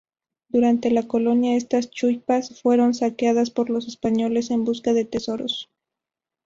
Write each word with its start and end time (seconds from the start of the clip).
Durante 0.49 0.89
la 0.89 1.03
colonia, 1.07 1.55
estas 1.55 1.91
chullpas 1.91 2.59
fueron 2.59 2.95
saqueadas 2.95 3.51
por 3.51 3.69
los 3.69 3.87
españoles 3.87 4.49
en 4.49 4.63
busca 4.65 4.93
de 4.93 5.05
tesoros. 5.05 5.69